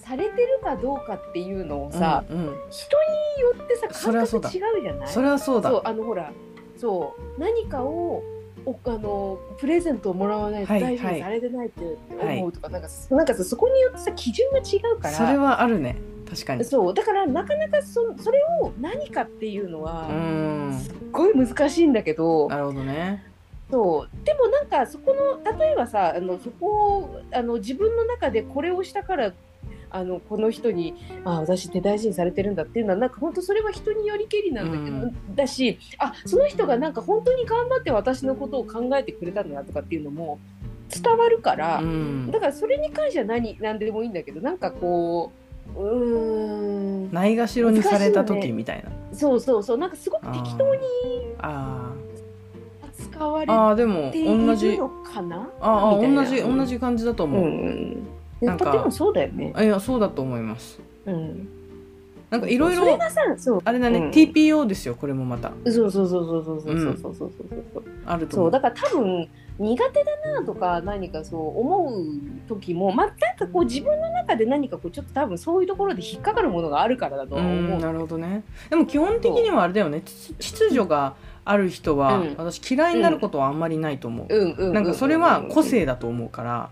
[0.09, 2.97] されてるかどうかっていうのをさ、うんうん、人
[3.37, 5.09] によってさ感覚違うじゃない？
[5.09, 5.69] それはそうだ。
[5.71, 6.33] そうあのほら
[6.77, 8.23] そう何かを
[8.65, 15.15] おあのプレゼントをもらわないとはい大事にされてないって思うとか、なんかなんかさそこによってさ基準が違うから。
[15.15, 15.97] それはあるね。
[16.29, 16.65] 確かに。
[16.65, 20.79] そうだからなかなかそそれを何かっていうのうはん。
[20.79, 23.25] すっごい難しいんだけど、なるほどね。
[23.71, 24.25] そう。
[24.25, 29.33] でもなんかそこの例えばさあのそこをあの自分の中でこれをしたから
[29.91, 35.35] あのこの人にあ私って大事にされてるんだっていうのはなんか本当それは人によりけりなんだけど、うん。
[35.35, 40.39] だしあその人がなんか本当に頑張って私のことを考えてくれたんだなとかっていうのも
[40.91, 42.31] 伝わるから、うん。
[42.31, 45.33] だからそれに関しては何何でもいいんだけどなんかこ
[45.77, 48.91] ううーんないがしろにされた時みたいな。
[49.17, 50.81] そうそうそうなんかすごく適当に
[51.39, 51.93] あ
[52.99, 55.51] 扱われーあーでもてい同じるのかな？
[55.61, 57.27] ああ同じ同じ感じだとう。
[57.27, 59.53] 思う、んやなんかでもそうだよね。
[59.55, 61.49] あいやそうだと思いますうん。
[62.31, 62.99] なんかいろいろ。
[63.65, 67.65] あれだね、うん TPO ですよこれもまたそうそうそうそうそうそうそうそうそうそう。
[67.75, 72.05] そうあると思うだから多分苦手だなとか何かそう思う
[72.49, 77.53] 時もまあなんかこう自分の中で何かこうちょっと多分そういうところで引っかかるものがあるからだと思う。
[77.53, 81.17] んなるほどねでも基本的にはあれだよね秩秩序が
[81.51, 82.35] ある人は、うん。
[82.37, 84.73] 私嫌いになることはあんまりないと思う、うん。
[84.73, 86.71] なんかそれは個性だと思うから。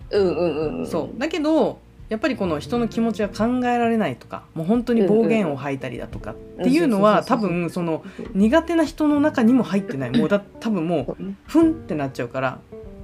[0.87, 1.19] そう。
[1.19, 10.11] だけどやっぱりこの人の気持ちは考えられないとかもう本当に暴言を吐いたりだとかっていうのは多分その苦手な人の中にも入ってない。
[10.11, 12.61] もうだ多分もうふんってなっちゃうから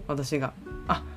[0.06, 0.52] 私が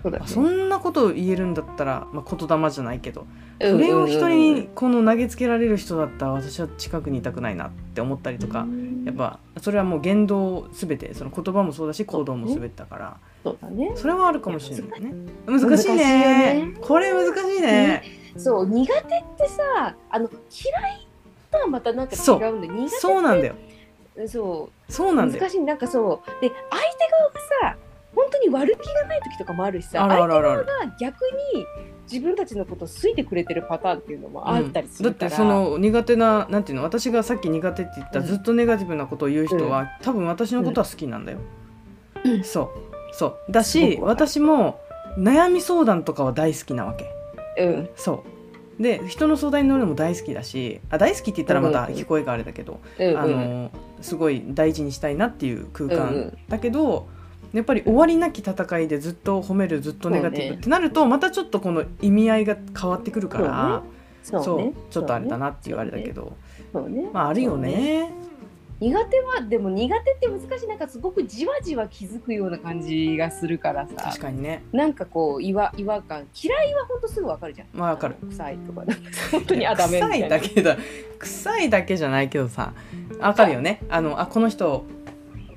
[0.04, 0.26] そうだね。
[0.26, 3.26] あそんなことを言えるんだったら、まあ、言霊じゃないけど
[3.60, 8.68] うんそれを人にうんこの投げつけられる人だったら私は近くにいたくないなって思ったりとか
[9.06, 13.18] やっぱそれはもう言動すべてその言葉もそうだし行動もすべてだから。
[13.44, 13.92] そうだね。
[13.96, 15.14] それはあるかもしれないね。
[15.46, 15.96] 難しいね。
[16.66, 16.78] ね。
[16.82, 18.04] これ難しいね。
[18.38, 19.04] そう苦手っ
[19.38, 21.08] てさあの嫌い
[21.52, 22.74] とはまたなんか違うんだよ。
[22.74, 23.56] 苦手ってそうなんだよ。
[24.28, 24.92] そう。
[24.92, 25.42] そうなんだよ。
[25.42, 25.60] 難しい。
[25.62, 26.42] なんかそう。
[26.42, 26.58] で相手
[27.62, 27.78] 側がさ
[28.16, 30.50] 本当に悪気がない時とかもあるしさあるあるある。
[30.50, 31.16] ある相手側が逆
[31.54, 31.66] に
[32.12, 38.26] 自分たちのことを好いてくれてるパターンっていうのもあったりするから、だってその苦手ななんていうの私がさっき苦手って言ったうん。
[38.26, 41.40] ずっとネガティブなことを言う人は、多分私のことは好きなんだよ、
[42.24, 42.44] うん。
[42.44, 42.70] そう。
[43.12, 43.52] そう。
[43.52, 44.28] だすごしくわかる。
[44.28, 44.80] 私も
[45.18, 47.06] 悩み相談とかは大好きなわけ。
[47.62, 47.90] うん。
[47.96, 48.24] そ
[48.80, 48.82] う。
[48.82, 53.18] で人の相談に乗るのも大好きだしあ大好きって言ったらまたうん聞こえがあれだけど、うん。
[53.18, 56.38] あのすごい大事にしたいなっていう空間、うんうん。
[56.50, 57.08] だけど
[57.56, 63.84] やっぱり終わりなき戦いでずっと褒めるずっとネガティブってなるとまたちょっとこの意味合いが変わってくるから
[64.26, 64.46] そうね。
[64.46, 64.74] そうね。
[64.90, 66.36] ちょっとあれだなって言われたけど、
[66.74, 67.08] そうね。
[67.14, 68.12] まああるよそうね。
[68.78, 73.96] 苦手はでも苦手って難しいなんかすごくじわじわ気づくような感じがするからさ。
[73.96, 74.64] 確かにね。
[74.74, 76.26] なんかこう違和違和感。
[76.44, 77.68] 嫌いは本当すぐわかるじゃん。
[77.74, 78.16] まあわかる。
[78.28, 78.84] 臭いとか。
[79.32, 80.78] 本当にあダメみた臭いいなだけだ
[81.20, 82.74] 臭いだけじゃないけどさ。
[83.20, 83.82] わかるよね。
[83.90, 84.86] あのあこの人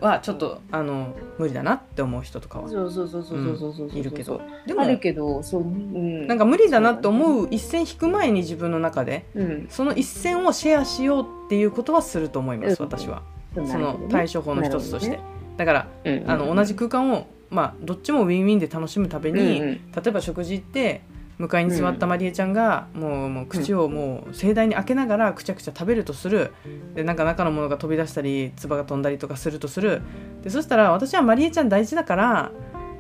[0.00, 4.40] はちょっと、あの無理だなって思う人とかはそうそうそうそうそうそういるけど。
[4.66, 13.22] でもあるけどそう、うん、なんか無理だなって思う一線引く前に自分の中で、うん、その一線をシェアしようっていうことはすると思います、私は、
[13.54, 15.18] その対処法の一つとして、
[15.56, 15.88] だから、
[16.26, 21.02] あの同じ空間をまあどっちもウィンウィンで楽しむために、例えば食事行って
[21.38, 26.52] 向かいに座ったマリエちゃんが、もうもう口をもう盛大に開けながらくちゃくちゃ食べるとする。
[26.94, 30.02] でなんか中のものが飛び出したり唾が飛んだりとかするとする。
[30.42, 32.52] でそしたら私はマリエちゃん大事だから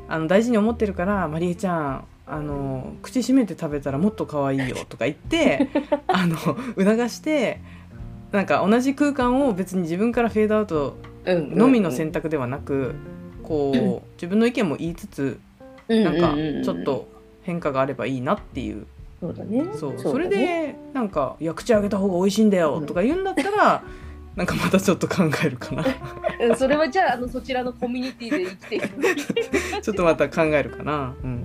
[0.08, 5.68] あの大事に思ってるからマリエちゃんあの口閉めて食べたらもっと可愛いよとか言って
[6.06, 7.60] あの促して
[8.32, 10.96] なんか同じ空間を別に自分からフェードアウト
[11.26, 12.94] のみの選択ではなく
[13.42, 15.40] こう 自分の意見も言いつつ
[15.88, 17.08] なんかちょっと
[17.48, 18.86] 変化があればいいなっていう。
[19.20, 19.64] そうだね。
[19.74, 19.90] そう。
[19.92, 20.02] だね。
[20.02, 23.82] それでなんか「いや口あげた方が美味しいんだよ」とか言うんだったら、
[24.36, 25.84] なんかまたちょっと考えるかな。
[26.46, 29.80] うんそれはじゃああのそちらのコミュニティで生きていく。
[29.82, 31.14] ちょっとまた考えるかな。
[31.24, 31.42] うん。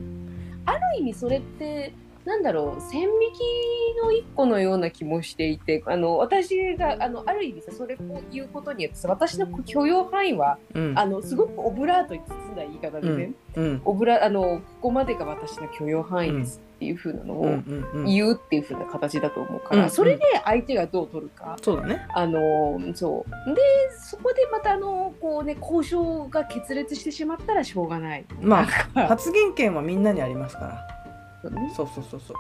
[0.66, 1.94] ある意味それって
[2.26, 7.98] なんだろう線引きの一個のような気もしていてあの私があのある意味さそれを
[8.32, 10.94] 言うことによってさ私の許容範囲はうん。
[10.98, 13.82] あのすごくオブラートに包んだ言い方でね、うん。
[13.84, 18.06] オブラあのここまでが私の許容範囲ですっていう風なのうんうをんうん。
[18.06, 21.58] 言うっていう風な形だと思うから、うんそれで相手がどう取るか。
[21.62, 22.06] そうだね。
[22.14, 23.54] あのそう。
[23.54, 23.62] で
[24.00, 28.26] そこでまたあのこうね交渉が決裂してしまったらしょうがない。
[28.42, 28.68] まあ
[29.02, 31.03] あ発言権はみんなにありますから
[31.44, 31.72] そうね。
[31.76, 32.38] そうそうそうそう。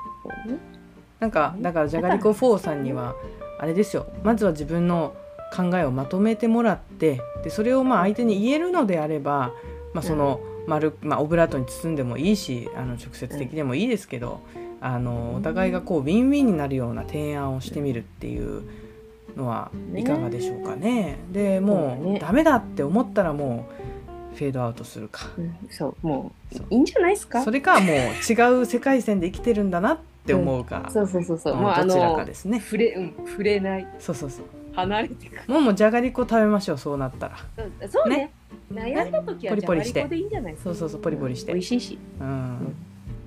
[1.19, 3.15] なんかだからじゃがりこ4さんには
[3.59, 4.07] あれですよ。
[4.23, 5.13] まずは自分の
[5.55, 9.53] 考えをまとめてもらってでそれをまあ相手に言えるのであれば、
[9.93, 14.41] まあ、その丸、まあ、オブラートに包んでもいいしあの直接的でもいいですけど、
[14.81, 18.63] あのお互いがこうウィンウィンになるような提案をしてみるっていう
[19.37, 21.19] のはいかがでしょうかね。
[21.31, 24.02] でもうダメだって思ったらもう
[24.33, 25.29] フェードアウトするか。
[25.37, 27.43] うんそうもうそういいんじゃないですか？
[27.43, 32.59] それかもう違う世界線で生きてるんだなって思うか、そうそうそうそううんもうあどちらかのですね。
[32.59, 34.45] 触れうん触れないそうそうそう。
[34.73, 37.37] 離れてもうもうじゃがりこ食べましょうそうなったら。
[37.81, 38.31] うんそうね
[38.71, 40.69] 悩んだ時はポリポリしてじゃがりこでいいんじゃないですか？
[40.69, 42.57] そうそうそうポリポリして美味しいしうん。
[42.57, 42.59] っ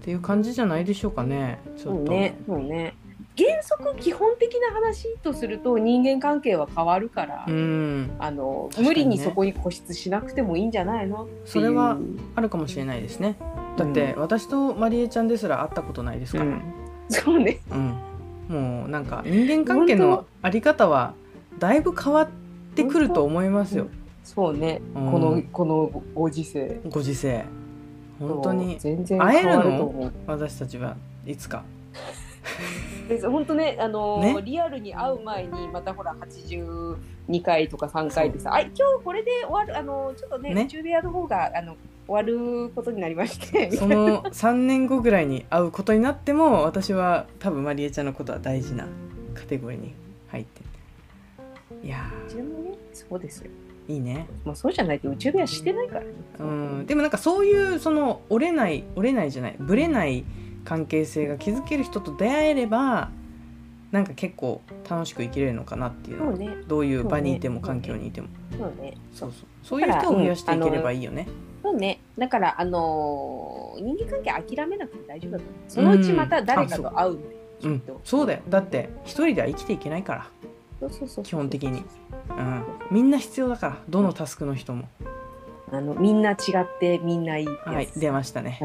[0.02, 1.58] ていう感じじゃないでしょうかね。
[1.76, 2.06] ちょっと。
[2.06, 2.94] そうねそうね
[3.38, 8.16] 原則基本的な話とすると人間関係は変わるから、うん。
[8.18, 11.28] あのね無理にそこに固執しなくてもいいんじゃないの？
[11.44, 11.98] それは
[12.34, 13.36] あるかもしれないですね。
[13.76, 16.44] だって、う私とまりえちゃんですら会ったことないですから。
[16.44, 16.62] うん
[17.08, 17.94] そうねうん。
[18.48, 21.14] もうなんか人間関係のあり方は
[21.58, 22.28] だいぶ変わっ
[22.74, 23.88] てくると思いますよ。
[24.24, 27.44] そうね、うんこのこのご時世ご時世。
[28.18, 30.10] 本当に全然会えるの？
[30.26, 30.96] 私たちは
[31.26, 31.62] いつか。
[33.08, 34.36] で本当ねあのね？
[34.42, 40.62] リアルに会う前にまたほら82回とか3回でさ「あ今日これで終わるあのちょっとねね？
[40.62, 48.86] 宇宙部屋の方があの終わることになりまして」その 3年後ぐらいに会うことになっても私は多分まりえちゃんのことは大事な
[49.34, 49.94] カテゴリーに
[50.28, 50.62] 入って。
[51.82, 53.50] いやうちもねそうですよ。
[53.88, 54.26] ーいいね。
[54.44, 56.10] もうそうじゃないと宇宙部屋してないからね。
[56.38, 56.86] うん。
[56.86, 59.56] でもなんかそういうその折れない折れないじゃない。
[59.58, 60.24] ぶれない
[60.66, 63.10] 関係性が築ける人と出会えれば
[63.92, 66.56] なんか結構楽しく生きれるのかなっていうのはね。
[66.66, 68.28] どういう場にいても環境にいても。
[68.58, 68.94] そうね。
[69.14, 69.48] そうそう。
[69.62, 69.80] そう。
[69.80, 71.28] いう人を増やしていければいいよね。
[71.62, 72.00] そうね。
[72.18, 75.54] だからあのー人間関係諦めなくて大丈夫だと思う。
[75.68, 77.18] そのうちまた誰かと会う
[77.62, 77.82] うん。
[78.04, 78.40] そうだよ。
[78.48, 80.26] だって一人では生きていけないから。
[80.80, 81.84] そうそうそう基本的に。
[82.28, 82.64] うん。
[82.90, 84.88] みんな必要だからどのタスクの人も。
[85.72, 88.60] あのみんな違ってみんないいはい出ましたね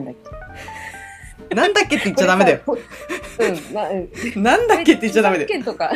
[1.55, 2.59] なんだっけって言っちゃダメだよ。
[2.65, 4.09] うんなうん。
[4.43, 5.49] なんだっけって言っちゃダメだよ。
[5.49, 5.91] 著作 権とか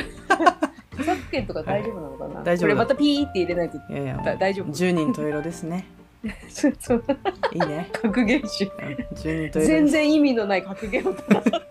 [0.93, 2.43] 著作権とか大丈夫なのかな、大丈夫。
[2.43, 4.67] だこれまたピーって入れないといやいや大丈夫。
[4.67, 5.85] 10人十色ですね。
[6.49, 7.03] そうそう。
[7.53, 7.89] いいね。
[7.91, 8.65] 格言集。
[8.65, 8.71] うん
[9.15, 9.65] 10人十色。
[9.65, 11.13] 全然意味のない格言を。
[11.13, 11.61] 出さ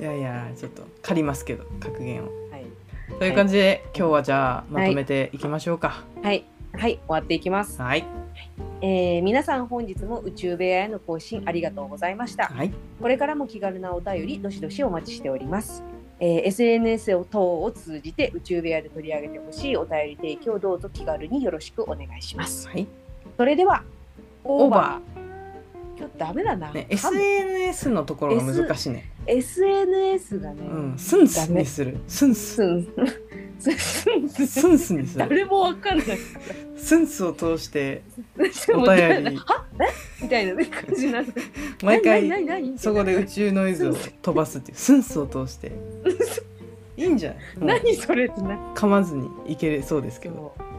[0.00, 2.26] いやいやちょっと借りますけど格言を。
[2.50, 2.66] はい。
[3.18, 6.04] という感じで、今日はじゃあまとめていきましょうか。
[6.22, 8.04] はい、はい、終わっていきます、はい
[8.86, 12.48] えー皆さん本日も宇宙部屋への更新ありがとうございました。
[12.48, 12.72] はい。
[13.00, 15.82] これからも気軽なお便りどしどしお待ちしております、
[16.20, 22.68] えー SNS を等を通じて宇宙部屋で取り上げてほしいお便り提供どうぞ気軽によろしくお願いします。
[22.68, 22.86] はい。
[23.38, 23.84] それでは
[24.44, 25.00] オーバ
[25.96, 31.98] 今日ダメだな、ー、ね、SNS のところが難しいね SNS がね、うんスンスにする。
[32.06, 32.54] スンス。
[32.56, 33.70] スンス。
[33.70, 35.28] ンスンスンスにする。
[35.28, 36.06] 誰もわかんない。
[36.76, 38.02] スンスを通して
[38.74, 39.36] おお便り。
[39.36, 39.64] は？
[39.80, 40.22] え？
[40.22, 41.26] みたいなね感じになる。
[41.82, 42.30] 毎回
[42.78, 44.76] そこで宇宙ノイズを飛ばすっていう。
[44.76, 45.72] スンスを通して。
[46.96, 47.80] いいんじゃない？
[47.82, 48.56] 何それってな。
[48.74, 50.54] 噛まずにいけそうですけど。
[50.58, 50.73] そ